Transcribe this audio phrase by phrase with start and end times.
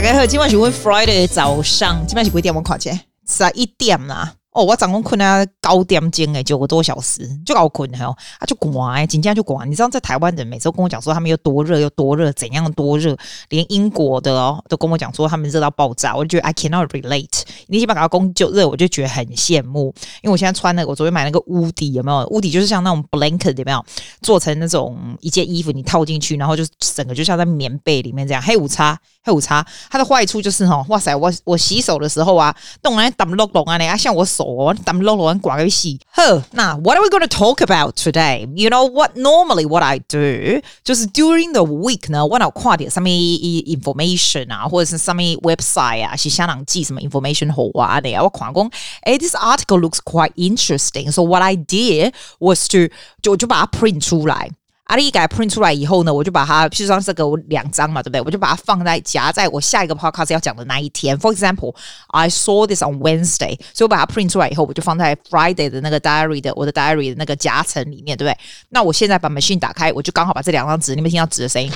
[0.00, 2.54] 大家好，今晚是问 Friday 早上，今晚是几点？
[2.54, 4.32] 我看见十一点啦。
[4.62, 9.68] 我早上困啊九点钟诶，九个多小时就搞困还有啊就滚哎，紧张就滚。
[9.70, 13.16] 你知道在台湾人每周跟我讲说他们有多热，有多热，怎样多热，
[13.50, 16.14] 连英国的哦都跟我讲说他们热到爆炸。
[16.16, 17.42] 我就觉得 I cannot relate。
[17.66, 19.94] 你起码搞到公就热，我就觉得很羡慕。
[20.22, 22.26] 因为我现在穿那个，我昨天买那个屋底有没有？
[22.28, 23.84] 屋底就是像那种 blanket 有没有？
[24.22, 28.42] 做成那种一件衣服，你套进去，然后就整个就像在棉被里面这样。
[28.42, 34.47] 黑五叉，黑五叉，它的坏处就是哈，哇塞，我我洗手的时候啊，动来打不落动啊，你啊像我手。
[34.47, 38.47] 我咱们喽喽挂个戏，呵，那 What are we going to talk about today?
[38.55, 39.15] You know what?
[39.15, 48.71] Normally, what I do 就是 during the week 呢，我要看点什么 information 啊，或者是什么 website 啊，是香港寄什么 information 好啊的，我看讲，
[49.01, 51.11] 哎，this article looks quite interesting.
[51.11, 52.89] So what I did was to
[53.21, 54.49] 就就把它 print 出来。
[54.88, 58.20] 阿里给它 print 出来以后呢，我就把它，譬如说这个我两张嘛，对不对？
[58.22, 61.14] 我就把它放在夹在我下一个 podcast 要讲的那一天。
[61.18, 61.74] For example,
[62.08, 68.38] I saw this on Wednesday，所以我把它 print 出来以后，我就放在 Friday 的那个 diary 的我的 diary 的那个夹层里面，对不对？
[68.70, 71.70] 那我现在把 machine 打开，我就刚好把这两张纸，你们听到纸的声音，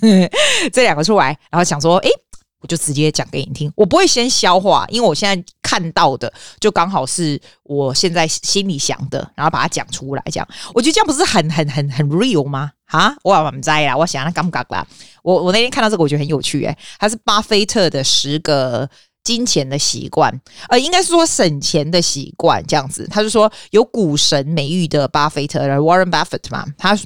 [0.72, 2.10] 这两个出来，然后想说，诶。
[2.62, 12.70] 我就直接讲给你听，我不会先消化，因为我现在看到的就刚好是我现在心里想的，然后把它讲出来，讲，我觉得这样不是很很很很 real 吗？
[12.86, 14.86] 哈，我我们在啦，我想那尴尬啦。
[15.22, 18.88] 我我那天看到这个，我觉得很有趣，诶，它是巴菲特的十个
[19.24, 23.08] 金钱的习惯，呃，应该是说省钱的习惯，这样子。
[23.10, 26.96] 他就说有股神美誉的巴菲特，Warren Buffett 嘛，他。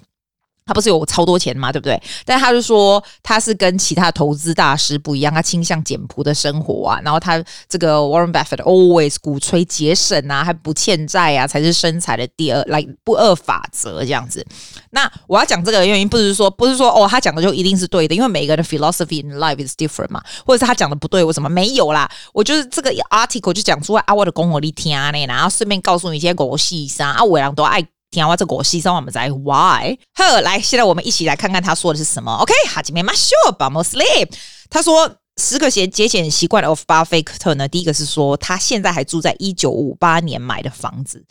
[0.67, 2.00] 他不是有超多钱嘛，对不对？
[2.25, 7.00] 但他就说他是跟其他投资大师不一样，他倾向简朴的生活啊。
[7.05, 14.44] 然后他这个 Warren Buffett always 鼓吹节省啊，还不欠债啊，才是生财的第二来不二法则这样子。
[14.91, 22.10] 那我要讲这个原因，不是说不是说哦，他讲的就一定是对的，因为每个人的 philosophy in life is different 嘛，或者是他讲的不对，为什么没有啦？
[22.32, 27.87] 我就是这个 article 就讲出来啊，我的公我力听呢，然后顺便告诉你一些狗屁啥啊，我两都爱。
[28.16, 29.99] 听完这个，我牺牲我们在 Why？
[30.15, 32.32] 好，来，现在我们一起来看看他说的是什么。
[32.37, 34.04] OK，哈基米马修巴莫斯利，
[34.71, 41.22] 他说十个节节俭习惯的 of 巴菲特呢，第一个是说他现在还住在一九五八年买的房子。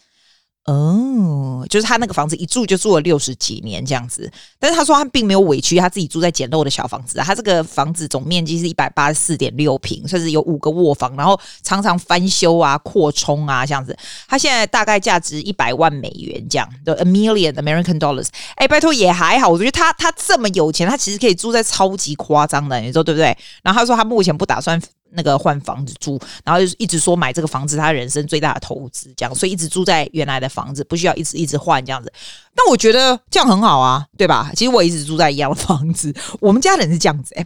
[0.65, 13.95] 哦，就是他那个房子一住就住了六十几年这样子，但是他说他并没有委屈他自己住在简陋的小房子，他这个房子总面积是一百八十四点六平，甚至有五个卧房，然后常常翻修啊、扩充啊这样子。
[14.27, 18.29] 他现在大概价值一百万美元这样的 a million American dollars。
[18.55, 23.37] 哎，拜托也还好，我觉得他他这么有钱，他其实可以住在超级夸张的，你说对不对？
[23.61, 24.81] 然后他说他目前不打算。
[25.15, 32.11] 那个换房子住，然后就一直说买这个房子，他人生最大的投资，这样，所以一直住在原来的房子，不需要一直一直换这样子。
[32.55, 34.51] 那我觉得这样很好啊，对吧？
[34.55, 37.45] 其实我一直住在一样的房子，我们家人是这样子诶、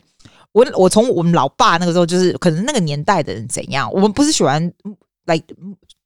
[0.51, 4.61] 我我从我们老爸那个时候，就是可能那个年代的人怎样，我们不是喜欢
[5.25, 5.45] like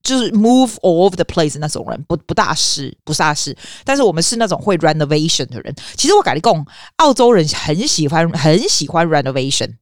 [0.04, 5.74] 就是 move all over the place 那种人，不不大是不大是，但是我们是那种会 renovation 的人。
[5.96, 6.66] 其实我跟你讲，
[6.98, 9.76] 澳洲人很喜欢很喜欢 renovation。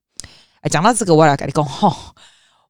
[0.62, 1.92] 哎，讲到这个，我来跟你讲吼，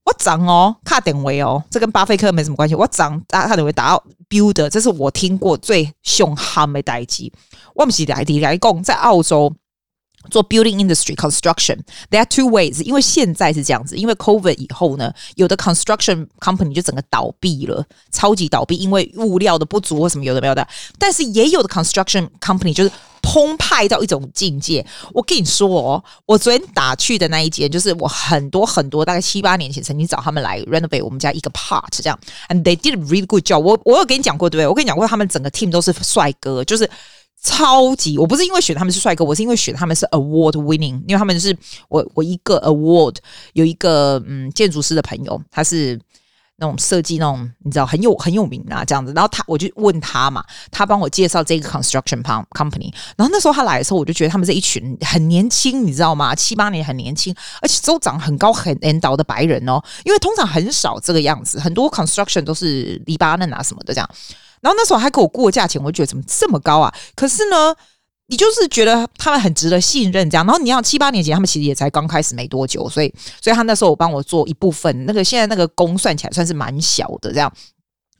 [0.06, 2.74] 我涨哦，卡点位哦，这跟巴菲特没什么关系。
[2.74, 7.30] 我涨打卡点位打到 builder，这是我听过最凶悍的代志。
[7.76, 9.54] 我们是来的来讲，在澳洲
[10.30, 12.82] 做 building industry construction，there are two ways。
[12.82, 20.66] 因为现在是这样子，因为 COVID 以后呢，有的 construction company 就整个倒闭了，超级倒闭，因为物料的不足或什么有的没有的。
[20.98, 22.92] 但是也有的 construction company 就是。
[23.32, 33.72] 澎湃到一种境界，我跟你说哦，我昨天打去的那一间，就是我很多很多大概七八年前曾经找他们来 renovate 我们家一个 part 这样，and they did really good job 我。
[33.86, 34.68] 我我有跟你讲过对不对？
[34.68, 36.90] 我跟你讲过，他们整个 team 都是帅哥，就是
[37.42, 38.18] 超级。
[38.18, 43.16] 我不是因为选他们是帅哥，我是因为选他们是 award winning，因为他们是我我一个 award
[43.54, 45.98] 有一个嗯建筑师的朋友，他是。
[46.62, 52.22] 那种设计那种你知道很有很有名啊，这样子，然后他我就问他嘛，他帮我介绍这个 construction
[52.52, 56.36] company，然后那时候他来的时候，我就觉得他们是一群很年轻，你知道吗？
[56.36, 64.08] 七八年很年轻，而且都长很高很 N 倒的白人哦，因为通常很少这个样子，很多 construction 都是黎巴嫩啊什么的这样，
[64.62, 66.94] 然后那时候还给我过价钱，我就觉得怎么这么高啊？
[67.16, 67.76] 可是呢。
[68.32, 70.46] 你就是觉得他们很值得信任，这样。
[70.46, 77.54] 然后你要七八年前，他们其实也才刚开始没多久，所以，所以他那时候我帮我做一部分，那个现在那个工算起来算是蛮小的这样。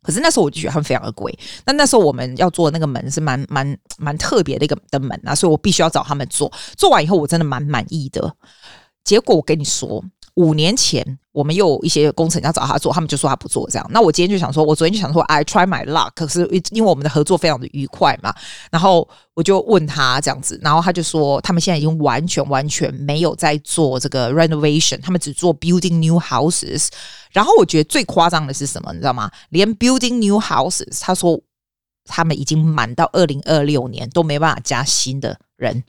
[0.04, 1.34] 可是那时候我就觉得他们非常的贵。
[1.66, 6.52] 那那时候我们要做的那个门是蛮蛮蛮特别的一个的门啊，所以我必须要找他们做。
[6.76, 8.36] 做完以后，我真的蛮满意的。
[9.06, 10.04] 结果我跟你说。
[10.36, 13.88] 五年前，我们又有一些工程要找他做，他们就说他不做这样。
[13.92, 16.12] 那我今天就想说，我昨天就想说，I try my luck。
[16.16, 18.34] 可是因为我们的合作非常的愉快嘛，
[18.72, 26.88] 然后我就问他这样子，然后他就说，他们现在已经完全完全没有在做这个 renovation，他们只做 building new houses。
[27.32, 29.30] 然后我觉得最夸张的是什么，你知道吗？
[29.50, 31.40] 连 building new houses，他说
[32.06, 35.84] 他们已经满到二零二六年都没办法加新的人。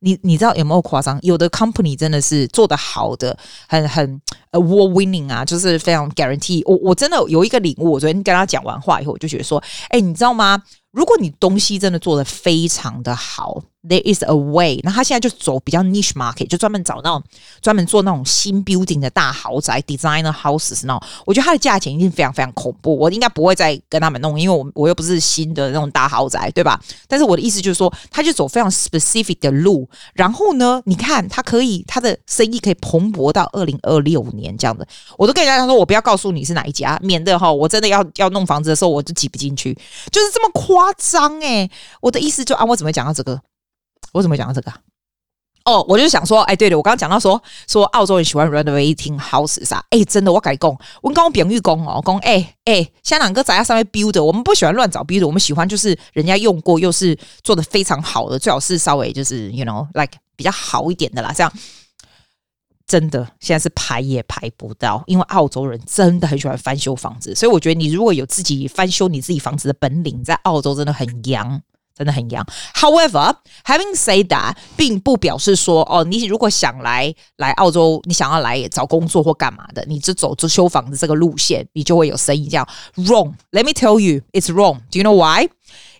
[0.00, 1.18] 你你知道有没有夸张？
[1.22, 3.36] 有的 company 真的是做的好的，
[3.68, 4.20] 很很
[4.52, 6.62] award winning 啊，就是非常 guarantee。
[6.64, 10.62] 我我真的有一个领悟，我昨天跟他讲完话以后，我就觉得说，哎，你知道吗？
[10.92, 14.80] 如果你东西真的做得非常的好，there is a way。
[14.82, 17.22] 那他现在就走比较 niche market，就专门找那种
[17.60, 21.08] 专门做那种新 building 的大豪宅，designer houses 那种。
[21.26, 26.80] 我觉得它的价钱一定非常非常恐怖，我应该不会再跟他们弄，因为我我又不是新的那种大豪宅，对吧？
[27.06, 29.86] 但是我的意思就是说，他就走非常 specific 的路。
[30.14, 34.88] 然后呢，你看他可以他的生意可以蓬勃到二零二六年这样的。
[35.18, 39.74] 我都跟人家说，我不要告诉你是哪一家，免得哈，我真的要要弄房子的时候我就挤不进去，
[40.10, 40.77] 就是这么夸。
[40.78, 41.68] 夸张哎！
[42.00, 43.40] 我的意思就啊，我怎么讲到这个？
[44.12, 44.72] 我怎么讲到这个？
[45.64, 50.70] 哦，我就想说，哎，对了，我刚刚讲到说说澳洲人喜欢 renovating houses 啊，哎，真的，我改讲，
[51.02, 61.52] 我刚刚扁玉工哦，讲哎哎，香港哥在上面 build，我们不喜欢乱找 build，我们喜欢就是人家用过又是做的非常好的，最好是稍微就是 you know like 比较好一点的啦，这样。
[62.88, 71.60] 真的，现在是排也排不到，因为澳洲人真的很喜欢翻修房子，所以我觉得你如果有自己翻修你自己房子的本领，在澳洲真的很洋，
[71.94, 72.42] 真的很洋。
[72.74, 82.48] However, having said that，并不表示说哦，你如果想来来澳洲，你想要来找工作或干嘛的，你就走就修房子这个路线，你就会有生意。
[82.48, 83.34] 这样 wrong.
[83.52, 84.78] Let me tell you, it's wrong.
[84.90, 85.50] Do you know why?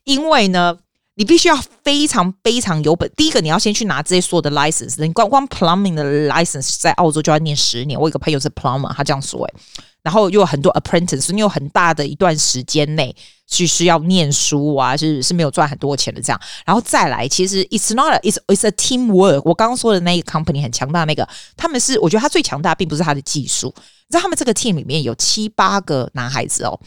[0.04, 0.78] 因为呢。
[1.18, 3.10] 你必须要非常非常有本。
[3.16, 5.04] 第一个，你要先去拿这些所有的 license。
[5.04, 7.98] 你光光 plumbing 的 license 在澳洲就要念十年。
[7.98, 9.54] 我有个朋友是 plumber，他这样说诶。
[10.00, 13.14] 然后又有很多 apprentice，你有很大的一段时间内
[13.48, 16.40] 去需要念书啊，是是没有赚很多钱的这样。
[16.64, 19.42] 然后再来，其实 it's not a, it's it's a team work。
[19.44, 23.74] 我刚刚说的那个 company 很强大，那个他们是我觉得他最强大，并不是他的技术。
[23.76, 26.78] 你知道他们这个 team 里面有七八个男孩子哦。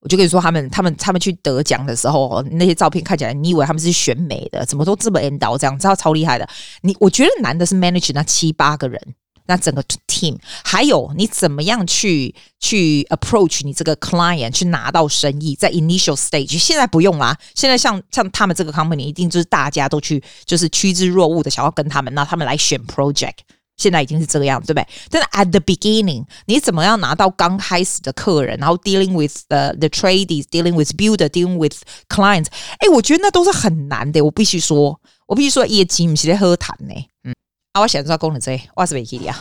[0.00, 6.48] 我就跟你说，他们、他们、他们去得奖的时候，那些照片看起来，你以为他们是选美的，怎么都这么 end 这样，知道超厉害的。
[6.82, 9.00] 你我觉得难的是 manage 那七八个人，
[9.46, 17.36] 那整个 team，还有你怎么样去去 approach 你这个 client 去拿到生意，在 initial stage，现在不用啦。
[17.56, 23.38] 现在像像他们这个 company，一定就是大家都去，就是趋之若鹜的想要跟他们，那他们来选 project。
[23.78, 24.86] 现在已经是这个样子，对不对？
[25.08, 31.76] 但是 at the beginning，你怎么样拿到刚开始的客人，然后 dealing with the the tradies，dealing with builder，dealing with
[32.08, 32.48] clients，
[32.80, 34.22] 哎，我觉得那都是很难的。
[34.22, 36.92] 我必须说，我必须说，业绩不是在喝谈呢。
[37.24, 37.34] 嗯，
[37.72, 39.38] 啊，我想知道功能这，我是维基利亚，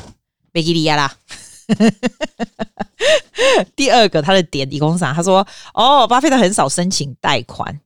[0.53, 1.13] 维基利亚啦。
[3.75, 5.11] 第二个，他的点一共是啥？
[5.13, 7.81] 他说，哦，巴菲特很少申请贷款。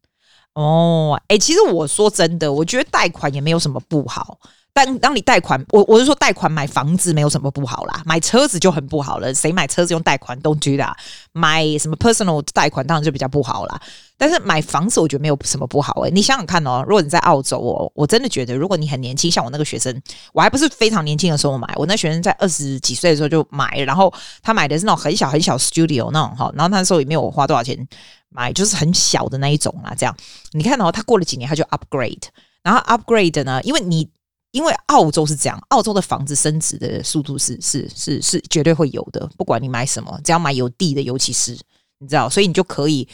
[0.54, 4.38] 哦，哎，其实我说真的，我觉得贷款也没有什么不好。
[4.74, 9.34] 但当你贷款，我我是说贷款买房子没有什么不好啦，买车子就很不好了。
[9.34, 10.94] 谁买车子用贷款？Don't do that。
[11.34, 13.82] 买什么 personal 贷款当然就比较不好啦。
[14.18, 20.02] 但是买房子我觉得没有什么不好诶、你想想看哦，如果你在澳洲哦，我真的觉得如果你很年轻，像我那个学生，
[20.32, 27.78] 我还不是非常年轻的时候买，我那学生在二十几岁的时候就买，然后他买的是那种很小很小 studio 那种哈，然后那时候也没有花多少钱
[28.30, 29.94] 买，就是很小的那一种啦。
[29.98, 30.16] 这样
[30.54, 32.24] 你看哦，他过了几年他就 upgrade，
[32.64, 34.10] 然后 upgrade 呢，因为你。
[34.52, 41.58] 因为澳洲是这样，澳洲的房子升值的速度是是是是绝对会有的，不管你买什么，只要买有地的，尤其是
[42.00, 43.08] 你知道，所以你就可以，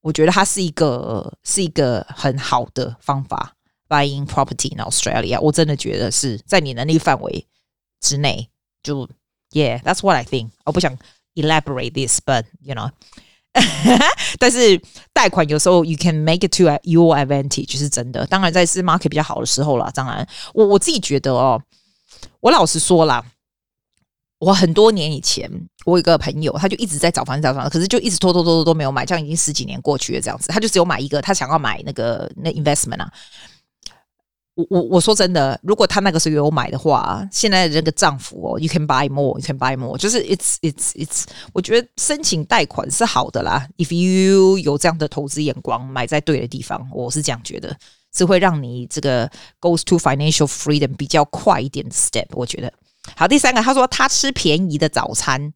[0.00, 3.56] 我觉得它是一个是一个很好的方法
[3.88, 7.46] ，buying property in Australia，我真的觉得是在你能力范围
[8.00, 8.50] 之内，
[8.82, 9.08] 就
[9.52, 10.50] yeah，that's what I think。
[10.64, 10.96] 我不想
[11.34, 12.90] elaborate this，but you know。
[14.38, 14.80] 但是
[15.12, 18.24] 贷款有时候 you can make it to your advantage 是真的。
[18.26, 19.90] 当然在是 market 比较好的时候了。
[19.92, 21.60] 当然，我我自己觉得哦，
[22.40, 23.24] 我老实说啦，
[24.38, 25.50] 我很多年以前，
[25.84, 33.12] 我有一个朋友，他就一直在找房子找房子，可是就一直拖拖拖拖都没有买，这样已经十几年过去了，这样子，他就只有买一个，他想要买那个那 investment 啊。
[34.54, 43.66] 我我我说真的，如果他那个时候有买的话，现在的这个涨幅哦，you can buy more，you can buy more，就是 it's it's it's，我觉得申请贷款是好的啦。
[43.78, 47.74] If you 有这样的投资眼光，买在对的地方，我是这样觉得，
[48.14, 49.30] 是会让你这个
[49.60, 52.26] goes to financial freedom 比较快一点 step。
[52.32, 52.72] 我觉得
[53.16, 53.26] 好。
[53.28, 55.54] 第三个，他说他吃便宜的早餐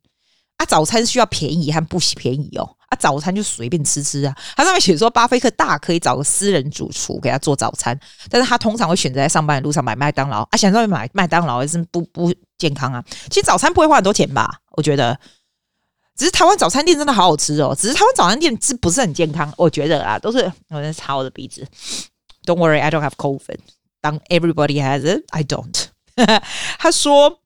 [0.56, 2.76] 啊，早餐需要便宜还不便宜哦？
[2.88, 4.32] 啊，早餐就随便吃吃啊。
[4.56, 7.98] 他上面写说，巴菲特大可以找个私人主厨给他做早餐，
[8.30, 10.56] 但是他通常会选择在上班的路上买麦当劳啊。
[10.56, 13.04] 想说买麦当劳也是不不健康啊。
[13.30, 14.60] 其实早餐不会花很多钱吧？
[14.76, 15.18] 我觉得，
[16.16, 17.74] 只是台湾早餐店真的好好吃哦。
[17.76, 19.52] 只是台湾早餐店是不是很健康？
[19.56, 21.66] 我觉得啊，都是我在擦我的鼻子。
[22.44, 23.58] Don't worry, I don't have COVID.
[24.00, 25.86] 当 everybody has it, I don't.
[26.78, 27.40] 他说。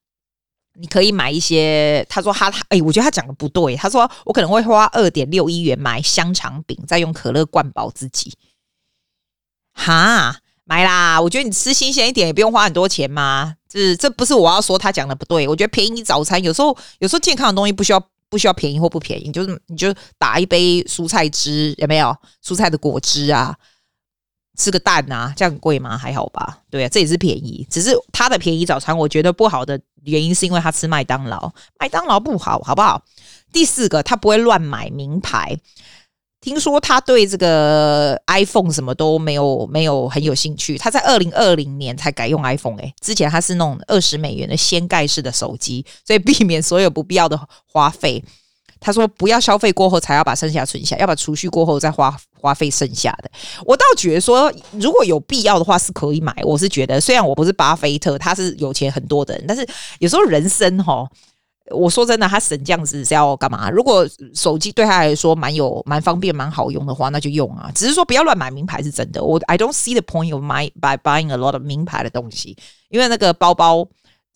[0.81, 3.75] 你可以买一些，他说他他哎，我觉得他讲的不对。
[3.77, 8.33] 他说我可能会花二点六亿元买香肠饼，再用可乐灌饱自己。
[9.73, 11.21] 哈，买啦！
[11.21, 13.55] 我觉得你吃新鲜一点，也不用花很多钱嘛。
[13.69, 15.47] 这这不是我要说他讲的不对。
[15.49, 23.57] 我觉得便宜早餐有时候有时候健康的东西不需要不需要便宜或不便宜，就是你就打一杯蔬菜汁，有没有蔬菜的果汁啊？
[24.59, 25.97] 吃个蛋啊，这样贵吗？
[25.97, 27.67] 还好吧，对啊，这也是便宜。
[27.71, 33.01] 只是他的便宜早餐，我觉得不好的原因是因为他吃麦当劳，麦当劳不好，好不好？
[33.53, 35.57] 第四个，他不会乱买名牌。
[36.41, 40.79] 听说他对这个 iPhone 什么都没有，没有很有兴趣。
[40.79, 48.25] 他在二零二零年才改用 iPhone，诶，之前他是那种二十美元的掀盖式的手机，所以避免所有不必要的花费。
[48.81, 53.31] 他说：“不要消费过后才要把剩下存下，要把储蓄过后再花花费剩下的。”
[53.67, 56.35] 我倒觉得说，如果有必要的话是可以买。
[56.45, 59.67] 我是觉得，虽然我不是巴菲特，他是有钱很多的人，但是
[59.99, 61.05] 有时候人生哈，
[61.71, 63.69] 我说真的，他省这样子是要干嘛？
[63.69, 67.71] 如果手机对他来说蛮有蛮方便、蛮好用的话，那就用啊。
[67.75, 69.23] 只是说不要乱买名牌是真的。
[69.23, 72.57] 我 I don't see the point of my by buying a lot of 名牌的东西，
[72.91, 73.89] 因为那个包包。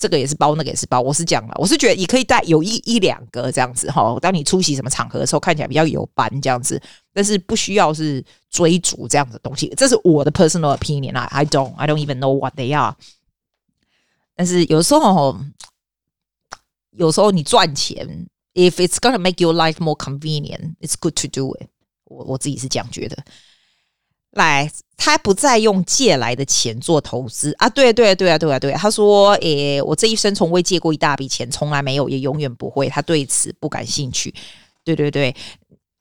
[0.03, 1.01] 这个也是包，那个也是包。
[1.01, 4.19] 我是讲了，我是觉得你可以带有一一两个这样子哈。
[4.21, 6.83] 当你出席什么场合的时候，看起来比较有班这样子，
[7.13, 9.73] 但是不需要是追逐这样的东西。
[9.77, 12.97] 这是我的 personal opinion 啊，I don't, I don't even know what they are。
[14.35, 15.39] 但是有时候，
[16.91, 21.69] 有时候你赚钱，if it's gonna make your life more convenient, it's good to do it。
[22.07, 23.23] 我我自己是这样觉得。
[24.33, 27.69] 来，他不再用借来的钱做投资啊！
[27.69, 28.73] 对对对啊，对啊，对！
[28.73, 32.89] 他说：“诶，我这一生从未借过一大笔钱，从来没有，也永远不会。
[32.89, 34.35] 他对此不感兴趣。”
[34.85, 35.35] 对对对，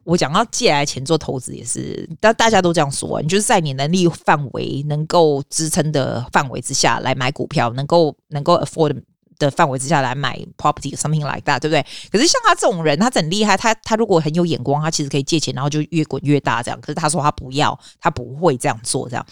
[0.06, 9.02] 我讲到借来钱做投资也是，但大家都这样说，你就是在你能力范围能够支撑的范围之下来买股票，能够能够 afford。
[9.46, 11.86] 的范围之下来买 property，something like that，对不对？
[12.12, 16.80] 可是像他这种人，他很厉害，他他如果很有眼光，他其实可以借钱，然后就越滚越大这样。
[16.80, 19.26] 可是他说他不要，他不会这样做这样。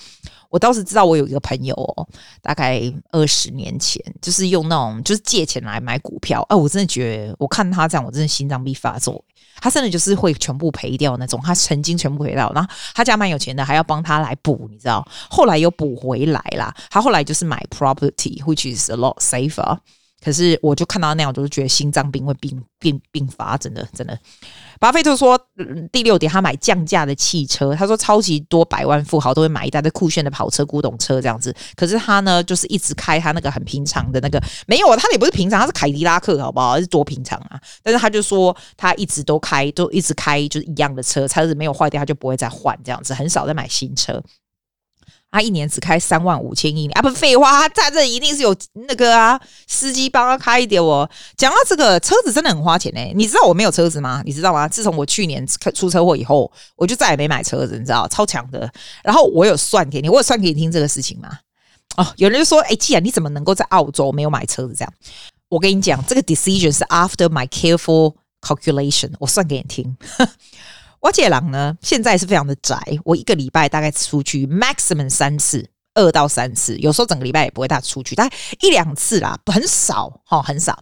[0.50, 2.08] 我倒是知道，我有一个朋友哦，
[2.42, 6.44] 大概二十年前，就是用那种就是借钱来买股票。
[6.50, 9.24] 哎，我真的觉得，我看他这样，我真的心脏病发作。
[9.62, 15.06] 他真的就是会全部赔掉那种，他曾经全部赔掉，然后他家蛮有钱的，还要帮他来补，你知道？
[15.30, 16.74] 后来又补回来啦。
[16.90, 19.78] 他后来就是买 property，which is a lot safer。
[20.24, 24.18] 可是我就看到那样，我就觉得心脏病会病病病发，真的真的。
[24.80, 25.40] 巴菲特说，
[25.92, 27.76] 第六点，他买降价的汽车。
[27.76, 31.54] 他说，超级多百万富豪都会买一大堆酷炫的跑车、古董车这样子。
[31.76, 36.80] 可是他呢，就是一直开他那个很平常的那个，没有，他也不是平常，他是凯迪拉克，好不好？
[36.80, 37.60] 是多平常啊！
[37.84, 44.22] 但是他就说，他一直都开，都一直开，就是一样的车，车子没有坏掉，他就不会再换这样子，很少再买新车。
[45.32, 47.02] 他一年只开三万五千英里啊！
[47.02, 48.56] 不废话，他在这一定是有
[48.88, 50.84] 那个啊，司机帮他开一点。
[50.84, 54.24] 我讲到这个车子真的很花钱哎，你知道我没有车子吗？
[54.26, 54.68] 你知道吗？
[54.68, 55.46] 自从我去年
[55.76, 58.72] 出车祸以后，我就再也没买车子，你知道，超强的。
[59.04, 61.30] 然后我有算给你，我有算给你听这个事情吗？
[61.98, 64.74] 哦，有人就说，哎，既然你怎么能够在澳洲没有买车子？
[64.74, 64.94] 这样，
[65.50, 69.96] 我跟你讲，这个 decision 是 after my careful calculation，我算给你听。
[71.02, 72.78] 我姐郎呢，现在是非常的宅。
[73.06, 80.78] 我一个礼拜大概出去 maximum 三次，二到三次，有时候整个礼拜也不会大出去，大概一两次啦，很少哈，很少。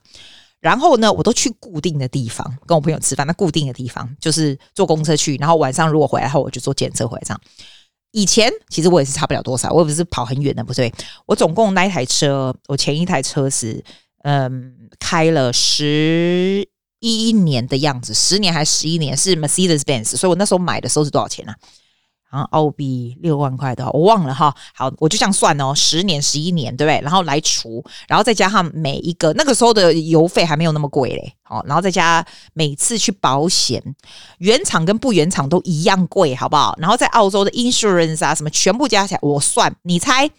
[0.59, 7.39] 然后呢，我都去固定的地方跟我朋友吃饭，那固定的地方就是坐公车去，然后晚上如果回来后，我就坐检测回来这样。
[8.12, 10.91] 以前其实我也是差不了多少，我也不是跑很远的，不对。
[11.27, 13.83] 我总共那一台车，我前一台车是
[14.24, 16.67] 嗯开了十。
[17.00, 19.16] 一一年的样子，十年还是十一年？
[19.16, 21.54] 是 Mercedes-Benz，所以我那时候买的时候是多少钱呢？
[22.30, 24.54] 啊，澳币六万块的，我忘了哈。
[24.75, 27.00] 好，我就这样算哦，十年、十一年，对不对？
[27.01, 33.82] 然后来除，然后再加上每一个那个时候的油费还没有那么贵嘞，好，然后再加每次去保险，
[34.39, 36.75] 原厂跟不原厂都一样贵，好不好？
[36.80, 40.30] 然后在澳洲的 insurance 啊什么，全部加起来，我算，你猜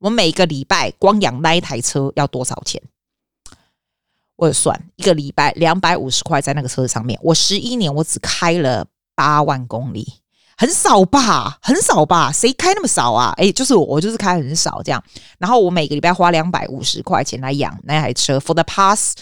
[0.00, 2.82] 我每个礼拜光养那一台车要多少钱？
[4.38, 10.06] 我有算一个礼拜两百五十块在那个车子上面，我十一年我只开了八万公里，
[10.56, 11.58] 很少吧？
[11.60, 12.30] 很少吧？
[12.30, 13.34] 谁开那么少啊？
[13.36, 15.02] 诶，就是我，我就是开很少这样。
[15.38, 19.14] 然后我每个礼拜花两百五十块钱来养那台车，for the past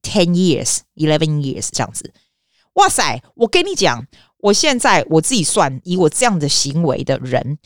[0.00, 2.12] ten years, eleven years 这样子。
[2.74, 3.20] 哇塞！
[3.34, 4.06] 我跟你讲，
[4.38, 7.58] 我现在我自己算，以我这样的行为的人，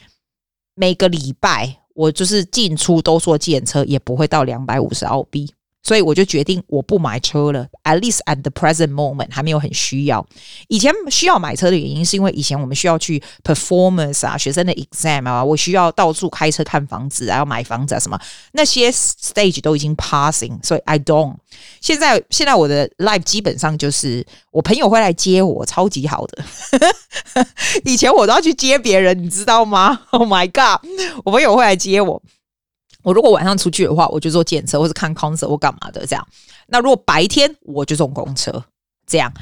[0.74, 5.52] 每个礼拜我就是进出都坐计程车，也不会到两百五十澳币。
[5.86, 10.26] 所以我就决定我不买车了，at least at the present moment 还没有很需要。
[10.66, 18.18] 以前需要买车的原因是因为以前我们需要去 performance 啊，学生的 exam 啊，我需要到处开车看房子啊，要买房子啊什么，
[18.50, 21.36] 那些 stage 都已经 passing，所以 I don't。
[21.80, 26.44] 现在现在我的 life 基本上就是我朋友会来接我，超级好的。
[27.86, 30.84] 以前我都要去接别人，你知道吗？Oh my god，
[31.24, 32.20] 我朋友会来接我。
[33.06, 36.28] 我如果晚上出去的话，我就坐电车，或是看 concert 或干嘛的这样。
[36.66, 38.64] 那如果白天，我就坐公车，
[39.06, 39.32] 这样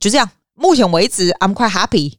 [0.00, 0.28] 就这样。
[0.54, 2.14] 目前为止，I'm quite happy。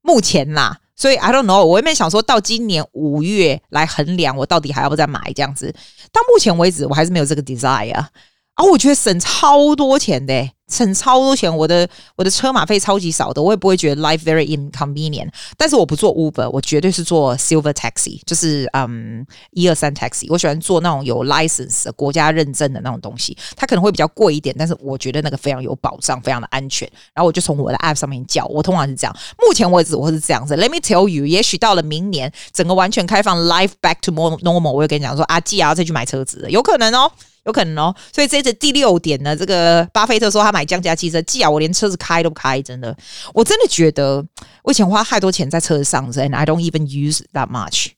[0.00, 5.70] 目前啦，所以 I don't know，我也没想说到今年五月来衡量我到底还要不再买这样子。
[6.10, 8.06] 到目前为止，我还是没有这个 desire。
[8.54, 10.52] 啊，我觉得省超多钱的、欸。
[10.66, 15.28] 省超多钱，我的我的车马费超级少的，我也不会觉得 life very inconvenient。
[15.58, 20.26] 但是我不做 Uber，我绝对是坐 Silver Taxi，就是嗯一二三 Taxi。
[20.30, 26.90] 我喜欢坐那种有 license 国家认证的那种东西，它可能会比较贵一点，但是我觉得那个非常有保障，非常的安全。
[27.12, 29.14] 然后我就从我的 app 上面叫，我通常是这样。
[29.46, 30.56] 目前为止我是这样子。
[30.56, 37.12] Let me tell you，也许到了明年整个完全开放，life back to more normal，我会跟你讲说啊，既然要再去买车子，有可能哦。
[37.44, 39.36] 有可能哦，所以这是第六点呢。
[39.36, 42.96] 这个巴菲特说他买降价汽车，既然我连车子开都不开，真的，
[43.32, 44.24] 我真的觉得
[44.62, 47.88] 我以前花太多钱在车子上，and I don't even use that much。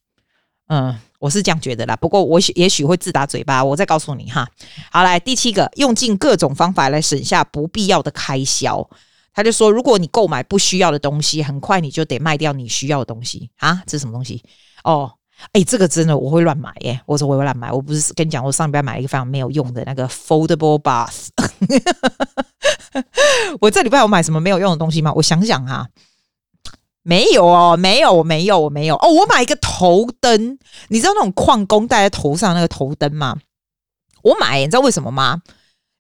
[0.69, 1.95] 嗯，我是这样觉得啦。
[1.95, 4.49] 不过我也许会自打嘴巴，我再告诉你哈。
[4.91, 8.89] 好，来第七个，用尽各种方法来省下不必要的开销。
[9.33, 13.83] 他就说，如果你购买不需要的东西，很快你就得卖掉你需要的东西啊。
[13.87, 14.43] 这是什么东西？
[14.83, 15.13] 哦。
[15.53, 17.01] 哎、欸，这个真的我会乱买耶！
[17.07, 21.29] 我说我会乱买，我不是跟你讲，我上礼拜买了一个非常没有用的那个 foldable bath。
[23.61, 25.13] 我这礼拜有买什么没有用的东西吗？
[25.15, 25.89] 我想想哈，
[27.03, 29.09] 没有哦，没有，我没有，我没有哦。
[29.09, 33.37] 我买一个头灯，你知道那种矿工戴在头上那个头灯吗？
[34.23, 35.43] 我买，你知道为什么吗？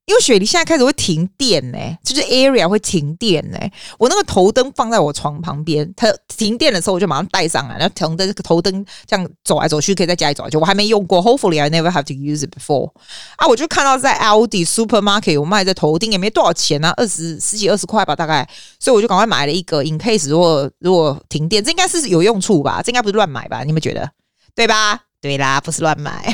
[0.06, 3.58] 因为雪梨现在开始会停电呢、就是 area 会停电呢、
[3.98, 10.60] 我那个头灯放在我床旁边，它停电的时候我就马上带上来，然后头灯这个头灯这样走来走去，可以在家里走来走。
[10.60, 12.92] 我还没用过，Hopefully I never have to use it before。
[13.36, 18.48] 啊，我就看到在 Aldi Supermarket 有卖的头灯，也没多少钱啊，二十十几二十块吧，大概。
[18.78, 22.80] 所以我就赶快买了一个，in case 如果如果停电，这应该是有用处吧？
[22.80, 23.64] 这应该不是乱买吧？
[23.64, 24.08] 你们觉得
[24.54, 25.00] 对吧？
[25.20, 26.32] 对啦，不是乱买。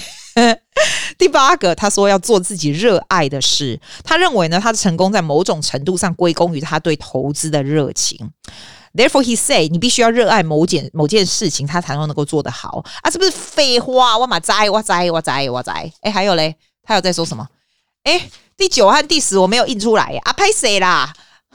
[1.23, 3.81] 第八个，他说要做自己热爱的事。
[4.03, 8.33] 他认为呢，他的成功在某种程度上归功于他对投资的热情。
[8.93, 13.09] Therefore, he say，你必须要热爱某件某件事情，他才能能够做得好啊！
[13.09, 14.19] 是不是废话？
[14.19, 15.71] 我嘛知，我知，我知，我知。
[16.01, 17.47] 哎，还有嘞，他有在说什么？
[18.03, 21.15] 哎，第九和第十我没有印出来啊，拍谁啦？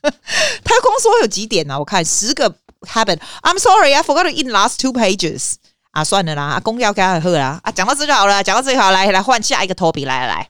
[0.00, 2.50] 他光说有几点呢、我看十个
[2.88, 3.18] habit。
[3.42, 5.56] I'm sorry, I forgot to in last two pages.
[5.92, 10.48] 啊，算了啦，啊，公要给他喝啦，啊，讲到这就好了，讲到这就好，来来换下一个托比来来来。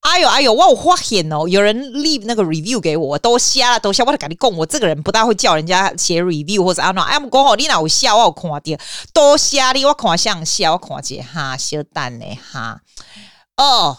[0.00, 8.60] 哎呦哎呦，我有发现哦，有人 leave 那个 review 给我，都瞎了，都瞎，我得跟你讲，我这个人不大会叫人家写 review 或者啊那，哎，我讲哦，你哪有笑，我有看到，
[9.12, 12.80] 都瞎你，我看像笑，我看见哈，小蛋呢哈，
[13.56, 13.98] 哦，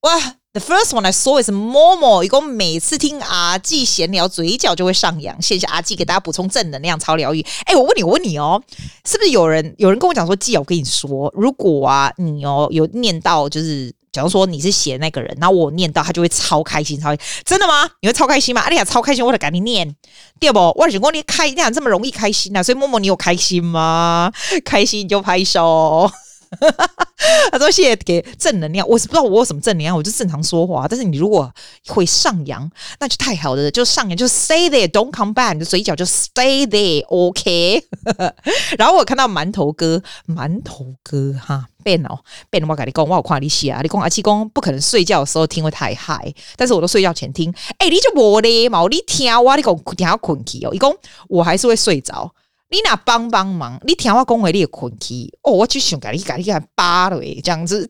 [0.00, 0.36] 哇。
[0.56, 5.42] The first one I saw is Momo，一共每次听阿纪闲聊，嘴角就会上扬。
[5.42, 7.44] 谢谢阿纪给大家补充正能量，超疗愈。
[7.66, 8.62] 哎、我问你，我问你哦，
[9.04, 17.14] 是不是有人有人跟我讲说，纪，我跟你说，如果啊你哦有念到，就是假如说你是写那个人，然后我念到，他就会超开心，超
[17.44, 17.90] 真的吗？
[18.00, 18.62] 你会超开心吗？
[18.62, 19.94] 阿丽亚超开心，我得赶紧念，
[20.40, 20.58] 对不？
[20.78, 24.32] 我想说你开这样这么容易开心呐、啊，所以 Momo 你有开心吗？
[24.64, 26.10] 开心你就拍手。
[26.60, 27.08] 哈 哈
[27.50, 30.86] 他说：“谢谢给正能量，我是不知道我有什么正能量，我就正常说话。
[30.88, 31.50] 但是你如果
[31.86, 37.82] 会上扬，那就太好了，就上扬，就 stay there，don't come back，你的嘴角就 stay there，OK。
[38.78, 42.18] ”然后我看到馒头哥，馒头哥哈变哦
[42.50, 47.52] 变，我跟你讲，我有看你写啊，你讲阿七公不可能睡觉的时候听会太嗨，但是我都睡觉前听。
[47.78, 48.86] 哎、你就无咧嘛？
[48.88, 50.94] 你听我，你讲听困去哦，一共
[51.28, 52.32] 我还是会睡着。
[52.68, 55.52] 你若帮帮忙，你听我讲话，你也困去哦。
[55.52, 57.88] 我就想甲你，甲你甲扒了诶，这样子。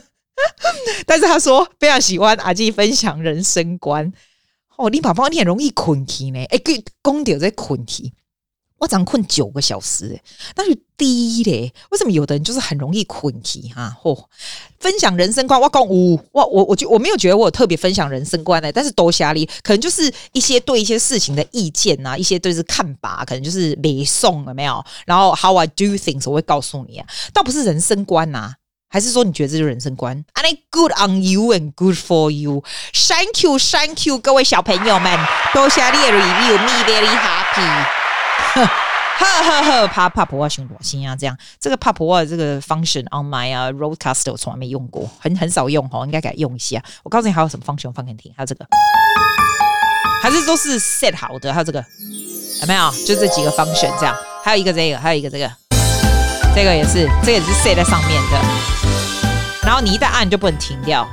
[1.06, 4.10] 但是他说非常喜欢阿基分享人生观。
[4.76, 6.42] 哦，你爸爸你很容易困去呢。
[6.46, 8.12] 哎，给公掉在困去。
[8.80, 10.22] 我早上困九个小时，欸，
[10.56, 11.70] 那是低嘞。
[11.90, 13.94] 为什么有的人就是很容易困起哈？
[14.02, 14.24] 嚯、哦，
[14.78, 24.82] 分享人生观，我讲我我我我就我没有觉得我有特别分享人生观的，但是多压力，可能就是一些对一些事情的意见啊，一些对是看法，可能就是没送了没有。
[25.04, 28.54] 然后 how I do things 我会告诉你啊，倒不是人生观呐，啊，
[28.88, 35.18] 还是说你觉得这就是人生观？I'm good on you and good for you，thank you，thank you，各位小朋友们，
[35.52, 38.09] 多谢你的 review，me very happy。
[38.54, 46.82] 呵呵呵，怕怕婆啊，熊多心啊，这样这个怕婆啊，这个 function on my 啊 Rodecaster 我从来没用过，很很少用哈，应该改用一下。
[47.02, 48.66] 我告诉你还有什么 function 放给你听，还有这个，
[50.22, 51.84] 还是都是 set 好的，还有这个
[52.62, 52.90] 有没有？
[53.06, 55.50] 就这几个 function 这样，还有一个这个，还有一个这个，
[56.54, 58.40] 这个也是，这个也是 set 在上面的，
[59.62, 61.06] 然后你一旦按就不能停掉。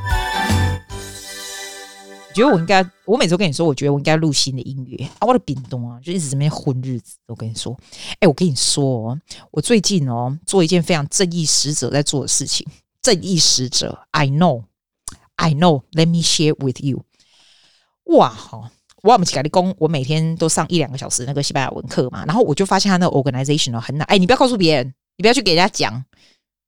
[2.38, 5.26] 觉得我应该，我每次都跟你说，我觉得我应该录新的音乐啊！
[5.26, 7.17] 我的屏东啊，就一直这边混日子。
[7.26, 7.76] 我跟你说，
[8.19, 9.19] 哎、我跟你说，
[9.52, 12.65] 我最近哦做一件非常正义使者在做的事情。
[13.02, 14.63] 正义使者，I know,
[15.36, 15.84] I know.
[15.93, 17.04] Let me share with you。
[18.06, 18.69] 哇，好，
[19.02, 24.06] 我要么去跟你讲，我每天都上一两个小时那个西班牙文课嘛，然后我就发现他那个 organization 哦很难。
[24.08, 26.04] 哎、你不要告诉别人，你不要去给人家讲。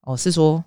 [0.02, 0.64] 哦，是说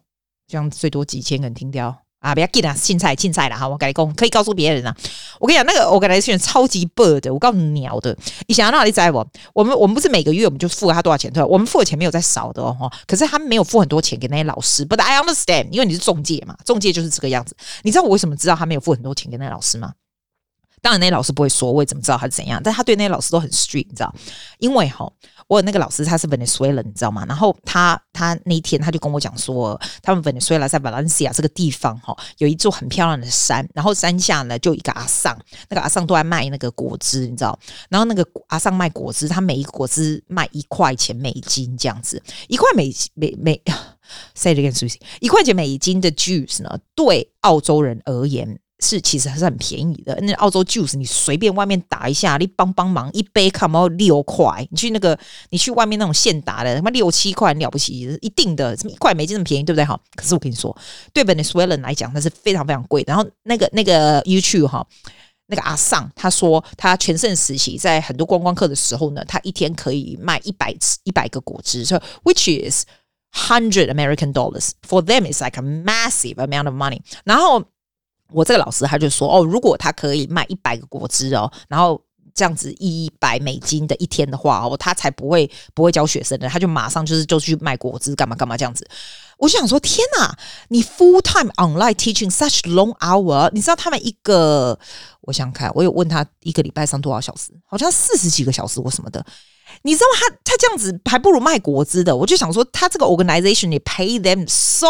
[0.46, 1.96] 这样最多几千个人听掉。
[2.22, 4.96] 啊，不要紧啊，青菜青菜了哈，我跟你讲，可以告诉别人啊。
[5.40, 8.16] 我跟你讲，那个我跟来选超级 bird，我告诉你鸟的。
[8.46, 9.26] 你想要哪里在我？
[9.52, 11.46] 我们我们不是每个月我们就付他多少钱对吧？
[11.46, 12.90] 我们付的钱没有在少的哦。
[13.06, 17.56] 可是他没有付很多钱给那些老师，But I understand，因为你是中介嘛，中介就是这个样子。
[17.82, 19.92] 你知道我为什么知道他没有付很多钱给那些老师吗？
[20.82, 22.60] 当然那些老师不会说，我也怎么知道他是怎样？
[22.62, 24.14] 但他对那些老师都很 strict，你知道？
[24.58, 25.10] 因为哈。
[25.48, 27.26] 我那个老师他是 Venezuela，你知道吗？
[27.28, 35.36] 然后他他那一天他就跟我讲说，他们 Venezuela 在 Valencia 这个地方哈，有一座很漂亮的山，然后山下呢就一个阿桑，
[35.68, 37.58] 那个阿桑都在卖那个果汁，你知道？
[37.90, 43.60] 然后那个阿桑卖果汁，他每一个果汁卖一块钱美金这样子，一块美美美
[44.34, 44.98] ，say it again，是不是？
[45.20, 48.58] 一块钱美金的 juice 呢，对澳洲人而言。
[48.82, 50.18] 是，其实还是很便宜的。
[50.22, 54.66] 那澳洲 juice 你随便外面打一下，你帮帮忙，一杯看不到六块。
[54.70, 55.16] 你去那个，
[55.50, 59.84] 你去外面那种现打的，他妈六七块，了不起，一定的，这么一块美金这么便宜，对不对？
[59.84, 60.76] 哈，可是我跟你说，
[61.12, 63.04] 对 Venezuela 来讲，那是非常非常贵。
[63.06, 64.86] 然后那个那个 YouTube 哈，
[65.46, 72.84] 那个阿桑他说，他全盛时期在很多观光客的时候呢，他一天可以卖一百一百个果汁，所以 which is
[73.32, 77.00] hundred American dollars for them is like a massive amount of money。
[77.24, 77.64] 然后
[78.34, 82.00] 我这个老师他就说哦，如果他可以卖一百个果汁哦，然后
[82.34, 88.88] 这样子一百美金的一天的话哦，他才不会不会教学生的，他就马上就是就去卖果汁干嘛干嘛这样子。
[89.38, 94.78] 我就想说天哪，你 full time online teaching such long hour，你知道他们一个，
[95.22, 99.24] 我想看，我有问他一个礼拜上多少小时，好像四十几个小时或什么的。
[99.80, 104.86] 你知道他他这样子还不如卖果汁的，我就想说他这个 organization 你 pay them so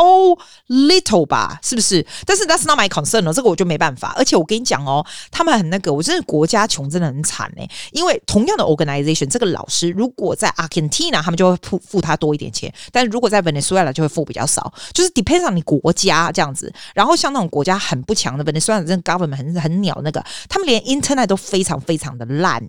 [0.66, 2.04] little 吧，是不是？
[2.26, 4.12] 但是 that's not my concern 哦，这个我就没办法。
[4.16, 7.68] 而且我跟你讲哦，他们很那个，我真的国家穷真的很惨哎。
[7.92, 16.72] 因为同样的 organization，这个老师如果在 Argentina，他们就会付付他多一点钱；但是如果在 Venezuela 就会付比较少，就是 depends on 你国家这样子。
[16.92, 22.62] 然后像那种国家很不强的 Venezuela，这个 government 很很鸟那个，他们连 internet 都非常非常的烂。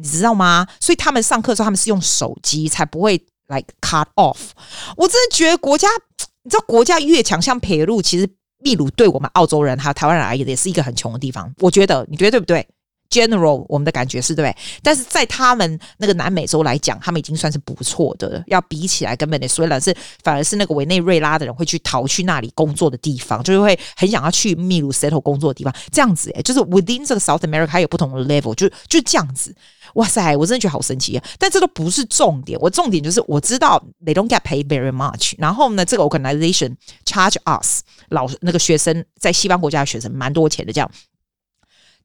[0.00, 0.66] 你知道吗？
[0.78, 3.14] 所以他们上课的时候，他们是用手机，才不会
[3.48, 4.38] like cut off。
[4.96, 5.88] 我真的觉得国家，
[6.44, 8.28] 你知道国家越强，像裴路，其实
[8.60, 11.52] 秘鲁对我们澳洲人还有台湾人而言，也是一个很穷的地方。
[11.58, 12.68] 我觉得，你觉得对不对
[13.10, 14.54] ？General，我们的感觉是对？
[14.82, 18.42] 但是在他们那个南美洲来讲，他们已经算是不错的。
[18.46, 25.74] 要比起来，根本的，虽然是反而是那个委内瑞拉的人会去逃去那里工作的地方，就是会很想要去秘鲁 settle 工作的地方。
[25.90, 29.54] 这样子，诶，就是 within 这个 South America 还有不同的 level，就就这样子。
[29.94, 31.24] 哇塞，我真的觉得好神奇啊！
[31.38, 35.32] 但这都不是重点，我重点就是我知道 they don't get paid very much。
[35.38, 40.90] 然后呢，这个 organization charge us 老那个学生在西方国家的学生蛮多钱的，这样。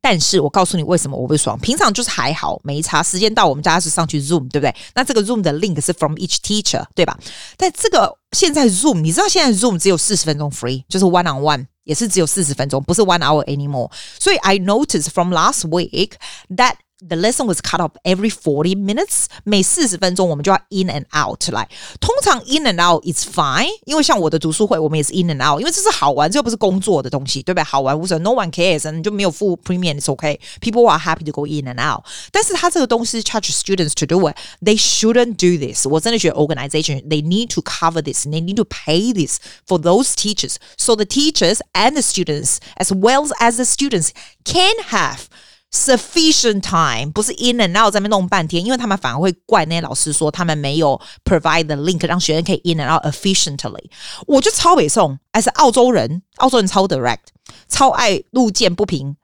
[0.05, 1.57] 但是我告诉你为什么我不爽。
[1.59, 3.01] 平常就是还好，没差。
[3.01, 4.75] 时间到，我们家是上去 Zoom，对不对？
[4.93, 7.17] 那这个 Zoom 的 link 是 from each teacher，对吧？
[7.55, 13.89] 但这个现在 Zoom，你知道现在 Zoom 只有四十分钟 free，就是 one on one，也是只有四十分钟，不是 one hour anymore。
[14.19, 16.11] 所以 I noticed from last week
[16.57, 21.68] that The lesson was cut off every forty minutes，每四十分钟我们就要 in and out 来。
[22.00, 27.62] 通常 in and out is fine，因为像我的读书会，我们也是 in and out，因为这是好玩，这又不是工作的东西，对不对？
[27.62, 32.04] 好玩无所谓，no one cares，你就没有付 premium，it's okay。People are happy to go in and out。
[32.32, 35.86] 但是他这个东西 charge students to do it，they shouldn't do this。
[35.86, 41.60] 我真的觉得 organization they need to cover this，they need to pay this for those teachers，so the teachers
[41.74, 44.08] and the students as well as the students
[44.42, 45.26] can have。
[45.73, 53.89] sufficient time，不是 in and out 在那弄半天，因为他们反而会怪那些老师说他们没有 provide the link 让学生可以 in and out efficiently。
[54.27, 57.19] 我就超北宋，还是澳洲人，澳洲人超 direct，
[57.67, 59.17] 超爱路见不平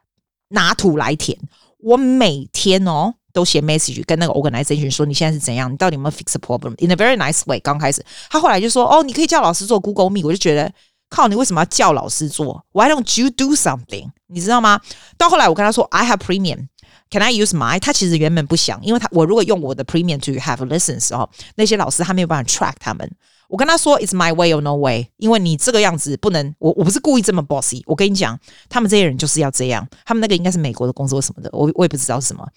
[0.50, 1.38] 拿土来填。
[1.80, 3.14] 我每天哦。
[3.32, 5.72] 都写 message 跟那个 organization 说，你现在是怎样？
[5.72, 7.60] 你到底有没有 fix the problem in a very nice way？
[7.60, 10.26] 刚开始，他后来就说哦，你可以叫老师做 Google Meet。
[10.26, 10.70] 我就觉得
[11.10, 14.10] 靠，你为什么要叫老师做？Why don't you do something？
[14.28, 14.80] 你知道吗？
[15.18, 17.80] 到后来我跟他说 I have premium，can I use my？
[17.80, 23.12] 他其实原本不想，因为他我如果用我的 premium to have lessons 哦，那些老师他没有办法 track 他们。
[23.48, 27.82] 我跟他说 It's my way or no way，因为你这个样子不能，我我不是故意这么 bossy。
[27.88, 29.88] 我跟你讲，他们这些人就是要这样。
[30.06, 32.48] 他们那个应该是美国的工作什么的，我我也不知道是什么。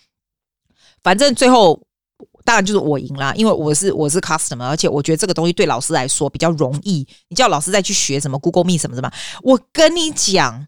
[1.02, 1.80] 反正最后
[2.44, 7.06] 当然就是我赢啦，因为我是我是 customer，而且我觉得这个东西对老师来说比较容易。
[7.28, 9.10] 你叫老师再去学什么 Google Meet 什么什么，
[9.42, 10.66] 我跟你讲，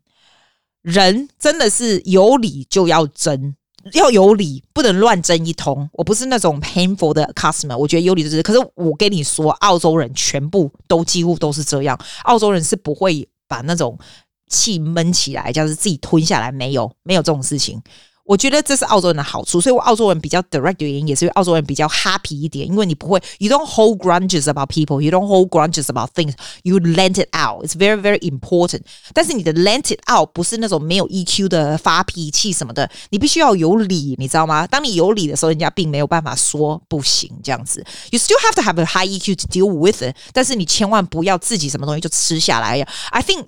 [0.82, 3.54] 人真的是有理就要争，
[3.92, 5.88] 要有理，不能乱争一通。
[5.92, 8.42] 我不是那种 painful 的 customer，我觉得有理就是。
[8.42, 13.98] 可是我跟你说，澳洲人全部都几乎都是这样，澳洲人是不会把那种
[14.48, 17.80] 气闷起来，就是自己吞下来，没有没有这种事情。
[18.25, 27.13] 我觉得这是澳洲人的好处，所以我澳洲人比较 direct 的原因也是因为澳洲人比较 happy 一点，因为你不会，you don't hold grudges about people，you don't hold grudges about things，you let
[27.15, 28.81] it out，it's very very important。
[29.15, 34.67] 但是你的 let it out 不是那种没有 EQ 的发脾气什么的，你必须要有理，你知道吗？
[34.67, 37.83] 当你有理的时候，人家并没有办法说不行这样子。
[38.11, 42.87] You still have to have a high EQ to deal with it，但是你千万不要自己什么东西就吃下来呀。
[43.09, 43.45] I think。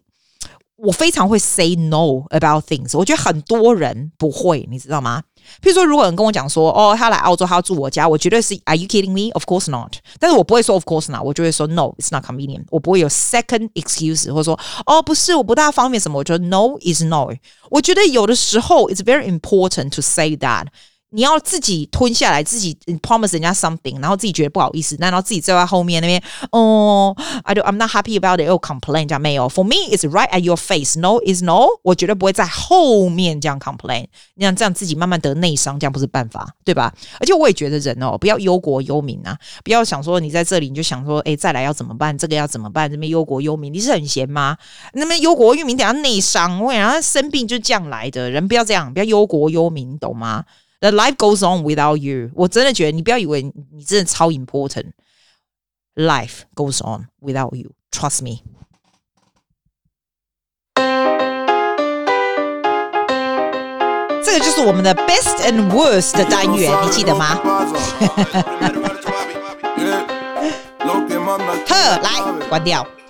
[0.78, 5.22] 我非常会 say no about things，我觉得很多人不会，你知道吗？
[5.62, 9.32] 譬如说，如果有人跟我讲说，哦，他来澳洲，他要住我家，我绝对是 Are you kidding me?
[9.34, 9.94] Of course not。
[10.20, 12.66] 但是我不会说 Of course not，我就会说 No, it's not convenient。
[12.72, 16.18] 我不会有 second excuse，或者说哦，不是，我不大方便什么。
[16.18, 17.28] 我觉得 No is no。
[17.70, 20.66] 我觉得有的时候 it's very important to say that。
[21.17, 30.07] 你要自己吞下来，自己 promise 人家 something，然后自己觉得不好意思，然后自己在后面那边哦 i do I'm not happy about it，又 complain 这样没有？For me, it's
[30.11, 31.01] right at your face.
[31.01, 34.05] No is no，我绝对不会在后面这样 complain。
[34.35, 36.93] 你想这样自己慢慢得内伤，这样不是办法，对吧？
[37.19, 42.17] 而且我也觉得人哦，不要忧国忧民啊，不要想说你在这里你就想说，哎，再来要怎么办？
[42.19, 42.91] 这个要怎么办？
[42.91, 44.59] 这边忧国忧民，你是很闲吗？
[44.93, 50.45] 那么忧国忧民，等下内伤，我然后生病就这样来的，人不要这样，不要忧国忧民，懂吗
[50.80, 52.30] ？The life goes on without you。
[52.34, 57.72] 我真的觉得，你不要以为你真的超 important。Life goes on without you.
[57.92, 58.42] Trust me。
[64.24, 67.36] 这个就是我们的 best and worst 的单元，你记得吗？
[71.68, 72.88] 呵，来关掉。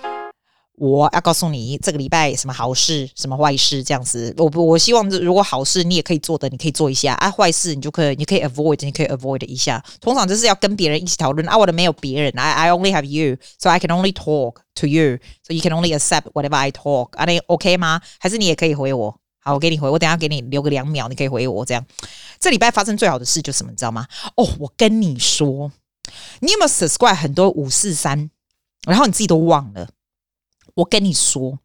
[0.79, 4.31] 我要告诉你，这个礼拜什么好事，什么坏事，这样子。
[4.37, 7.31] 我不，我希望如果好事你也可以做的，你可以做一下啊。
[7.31, 9.83] 坏事你就可以，你可以 avoid，你可以 avoid 一下。
[9.99, 11.57] 通常就是要跟别人一起讨论啊。
[11.57, 16.55] 我的没有别人，I I only have you，so I can only talk to you，so you can only accept whatever
[16.55, 17.09] I talk。
[17.17, 17.99] 啊，你 OK 吗？
[18.19, 19.19] 还是你也可以回我？
[19.39, 21.83] 好，我给你回，我等下给你留个两秒，你可以回我这样。
[22.39, 24.05] 这礼拜发生最好的事就是什么，你知道吗？
[24.35, 25.71] 哦，我跟你说，
[26.41, 28.29] 你有没有 subscribe 很多五四三，
[28.85, 29.89] 然后你自己都忘了？
[30.77, 31.59] 我跟你说，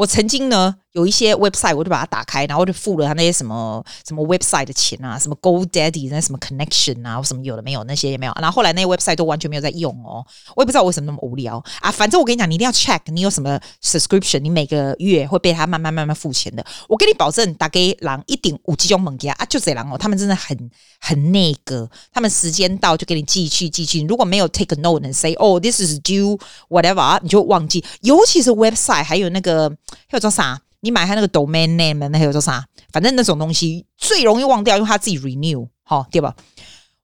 [0.00, 8.32] 我曾经呢有一些 website，我就把它打开，然后就付了他那些什么什么 website 的钱啊，什么 GoDaddy 那什么 connection 啊，什么有的没有那些也没有。
[8.40, 10.24] 然后后来那些 website 都完全没有在用哦，
[10.56, 11.90] 我也不知道为什么那么无聊啊。
[11.90, 16.64] 反正我跟你讲，你一定要 check 你有什么 subscription，你每个月会被他慢慢慢慢付钱的。
[16.88, 24.02] 我跟你保证，打给狼一定五 G 种猛给啊，就这狼哦，他们真的很很那个，他们时间到就给你寄去寄去。
[24.06, 28.50] 如果没有 take a note and say oh this is due whatever，你就忘记，尤其是。
[28.50, 29.72] website 还有那个
[30.08, 30.60] 还有叫啥？
[30.80, 32.66] 你买他那个 domain name 那还有叫啥？
[32.92, 36.34] 反正那种东西最容易忘掉，因为他自己 renew 好对吧？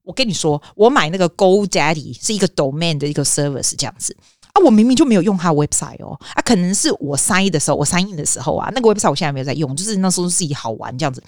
[0.03, 4.17] 我跟你说，我买那个 GoDaddy 是一个 domain 的一个 service 这样子
[4.53, 11.23] 啊，我明明就没有用他 website 哦啊，可能是我 sign 的时候，我 sign 的时候啊，那个 website 我现在没有在用，就是那时候自己好玩这样子，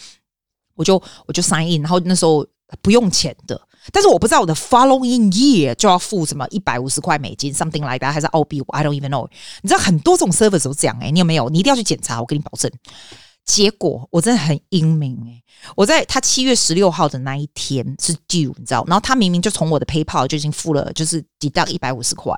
[0.74, 2.46] 我就我就 sign in，然后那时候
[2.80, 3.60] 不用钱的。
[3.92, 9.28] 但是我不知道我的 following year 就要付什么一百五十块美金 something like that 还是澳币，I don't even know。
[9.62, 11.48] 你知道很多这种 service 都这样诶、你有没有？
[11.48, 12.70] 你一定要去检查，我跟你保证。
[13.44, 15.42] 结果我真的很英明诶、
[15.74, 18.84] 我在他七月十六号的那一天是 due，你知道？
[18.86, 22.34] 然后他明明就从我的 PayPal 就已经付了，就是 deduct 一百五十块。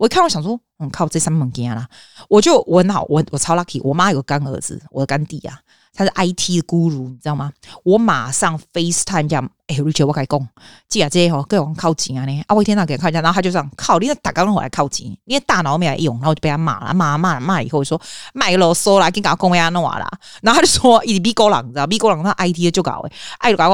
[0.00, 1.86] 我一看，我想说，嗯，靠，这三门件啦，
[2.28, 5.60] 我就我很好，我我超 lucky，我妈有个干儿子，我的干弟啊。
[5.94, 7.52] 他是 IT 的 guru，你知道吗？
[7.84, 10.48] 我马上 FaceTime 讲，哎、，Richard，我跟你讲，
[10.88, 18.00] 记啊，这些吼各种靠近啊呢，啊，我一天到给他看一下，然后他就这样靠，你那打刚回来靠近，因为大脑没来用，然后就被他骂了，骂骂骂了以后说
[18.32, 20.08] 卖啰嗦啦，跟搞工呀弄啊啦，
[20.42, 23.68] 然后他就说，一直逼狗狼，你知道，逼狗狼他 IT 就搞诶，哎，就搞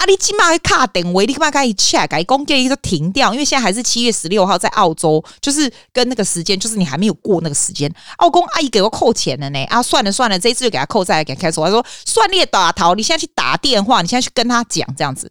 [0.00, 0.06] 啊！
[0.06, 7.92] 你起码卡电话，你起码可以 check，改工给一个停掉，因为现在还是七月十六号，在澳洲，就是跟那个时间，就是你还没有过那个时间。
[8.16, 9.62] 澳工阿姨给我扣钱了呢！
[9.66, 11.66] 啊，算了算了，这一次就给他扣，再来给他开锁。
[11.66, 15.30] 他说：“算你打逃，你现在去打电话，你现在去跟他讲这样子。”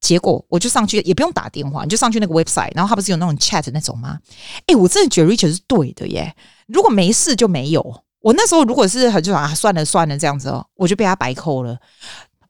[0.00, 4.18] 结果我就上去，也不用打电话，你就上去那个 website，然后他不是有那种 chat 那种吗？
[4.66, 6.34] 哎，我真的觉得 Richard 是对的耶！
[6.66, 8.02] 如果没事就没有。
[8.20, 11.78] 我那时候如果是很就啊，算了算了这样子哦，我就被他白扣了。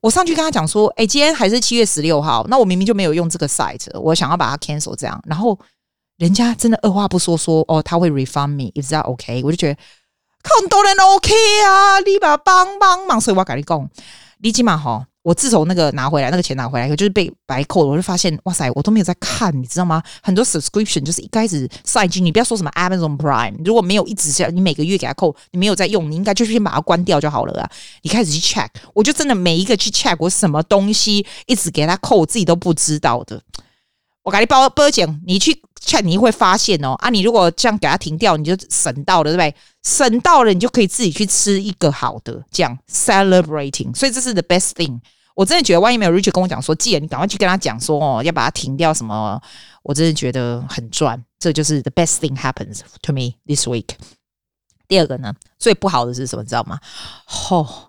[0.01, 5.59] 我上去跟他讲说，哎、欸，今天还是七月十六号，那我明明就没有用这个 site，我想要把它 cancel 这样，然后
[6.19, 9.43] 人家真的二话不说说，哦，他会 refund me，is that OK？
[9.45, 9.81] 我就觉得，
[10.45, 11.35] 很多人 OK
[11.65, 13.91] 啊，你把帮帮忙，所以我要跟你讲，
[14.41, 15.07] 你起码哈。
[15.29, 17.89] 我自从那个拿回来，那个钱拿回来以后，就是被白扣了。
[17.89, 20.03] 我就发现，哇塞，我都没有在看，你知道吗？
[20.23, 27.71] 很多 subscription 就是一开始赛进，你不要说什么 Amazon Prime，如果没有一直下，你每个月给他扣，你没有在用，你应该就先把它关掉就好了啊。
[28.01, 33.43] 你开始去 check，我就真的每一个去 check 我什么东西一直给他扣，我自己都不知道的。
[34.23, 39.55] 我给你包保险，你去 check，你会发现哦啊，你如果这样给他停掉，你就省到了，对不对？
[39.83, 43.95] 省到了，你就可以自己去吃一个好的，这样 celebrating。
[43.95, 44.99] 所以这是 the best thing。
[45.39, 49.41] 我真的觉得，万一没有 Richard 跟我讲说，借你赶快去跟他讲说哦，要把它停掉什么，
[49.85, 51.25] 我真的觉得很赚。
[51.39, 53.91] 这就是 the best thing happens to me this week。
[54.89, 56.81] 第二个呢，最不好的是什么，你知道吗？
[57.25, 57.88] 吼。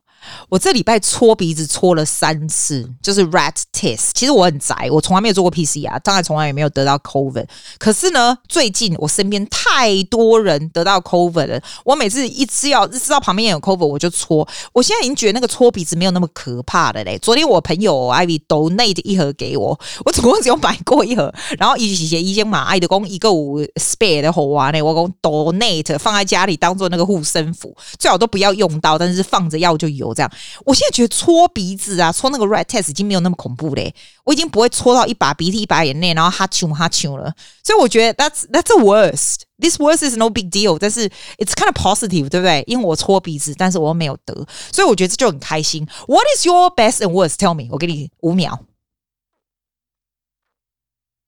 [0.49, 4.09] 我这礼拜搓鼻子搓了三次，就是 rat test。
[4.13, 7.45] 其实我很宅，我从来没有做过 PCR，当然从来也没有得到 COVID。
[7.77, 14.47] 可是呢，最近我身边太多人得到 COVID 了，我每次一知道知道旁边有 COVID，我就搓。
[14.73, 17.17] 我现在已经觉得那个搓鼻子没有那么可怕的嘞。
[17.19, 30.13] 昨天我朋友 Ivy donate 一盒给我，我总共只有买过一盒，然后一些已经买爱的工一个五 spare 的好玩呢，我讲 donate 放在家里当做那个护身符，最好都不要用到，但是放着药就有。
[30.19, 30.31] 这样，
[30.65, 33.93] 我现在觉得搓鼻子啊，搓那个 rat test 已经没有那么恐怖嘞，
[34.25, 37.33] 我已经不会搓到一把鼻涕一把眼泪，然后哈啾哈啾了。
[37.63, 39.43] 所以我觉得 that's that's the worst.
[39.57, 42.63] This worst is no big deal，但是 it's kind of positive，对不对？
[42.67, 44.33] 因为我搓鼻子，但是我没有得，
[44.73, 45.87] 所以我觉得这就很开心。
[46.07, 47.35] What is your best and worst?
[47.35, 48.59] Tell me，我给你五秒，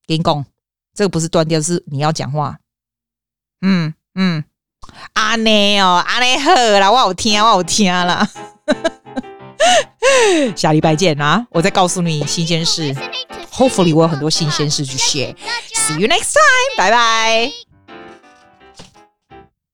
[0.06, 0.44] 给你讲，
[0.94, 2.58] 这个不是断掉，是你要讲话。
[3.60, 4.42] 嗯嗯，
[5.12, 8.28] 阿内哦，阿内好啦，我有听，我有听啦。
[10.56, 11.46] 下礼拜见啊！
[11.50, 12.94] 我再告诉你新鲜事。
[13.52, 15.34] Hopefully，我有很多新鲜事去 share。
[15.74, 17.71] See you next time，拜拜。